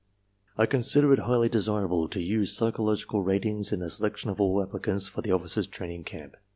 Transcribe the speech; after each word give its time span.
"I 0.57 0.65
consider 0.65 1.13
it 1.13 1.19
highly 1.19 1.47
desirable 1.47 2.07
to 2.07 2.19
use 2.19 2.57
psychological 2.57 3.21
ratings 3.21 3.71
in 3.71 3.81
the 3.81 3.89
selection 3.91 4.31
of 4.31 4.41
all 4.41 4.63
applicants 4.63 5.07
for 5.07 5.21
the 5.21 5.31
Officers' 5.31 5.67
Training 5.67 6.05
Camp. 6.05 6.37